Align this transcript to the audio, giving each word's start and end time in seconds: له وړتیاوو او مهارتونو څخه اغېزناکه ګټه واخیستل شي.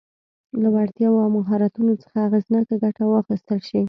له 0.61 0.67
وړتیاوو 0.75 1.23
او 1.25 1.29
مهارتونو 1.37 1.93
څخه 2.03 2.17
اغېزناکه 2.27 2.75
ګټه 2.83 3.03
واخیستل 3.07 3.59
شي. 3.67 3.79